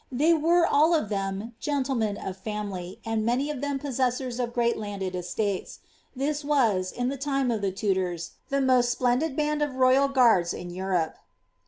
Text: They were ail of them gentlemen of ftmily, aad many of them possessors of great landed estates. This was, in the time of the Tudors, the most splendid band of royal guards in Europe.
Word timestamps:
They 0.11 0.33
were 0.33 0.63
ail 0.73 0.95
of 0.95 1.09
them 1.09 1.53
gentlemen 1.59 2.17
of 2.17 2.43
ftmily, 2.43 2.97
aad 3.05 3.19
many 3.21 3.51
of 3.51 3.61
them 3.61 3.77
possessors 3.77 4.39
of 4.39 4.51
great 4.51 4.75
landed 4.75 5.13
estates. 5.13 5.77
This 6.15 6.43
was, 6.43 6.91
in 6.91 7.09
the 7.09 7.17
time 7.21 7.51
of 7.51 7.61
the 7.61 7.71
Tudors, 7.71 8.31
the 8.49 8.61
most 8.61 8.89
splendid 8.91 9.35
band 9.35 9.61
of 9.61 9.75
royal 9.75 10.07
guards 10.07 10.55
in 10.55 10.71
Europe. 10.71 11.17